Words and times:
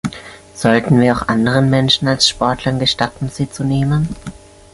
Sollten 0.55 0.99
wir 0.99 1.15
auch 1.15 1.27
anderen 1.27 1.69
Menschen 1.69 2.07
als 2.07 2.27
Sportlern 2.27 2.79
gestatten, 2.79 3.29
sie 3.29 3.51
zu 3.51 3.63
nehmen? 3.63 4.09